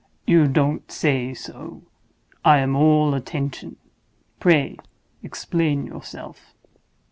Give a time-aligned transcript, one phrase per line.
[0.25, 1.83] "You don't say so!
[2.43, 3.75] I am all attention;
[4.39, 4.77] pray
[5.21, 6.55] explain yourself!"